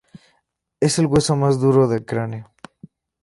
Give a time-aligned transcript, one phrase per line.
[0.79, 2.49] Es el hueso más duro del cráneo.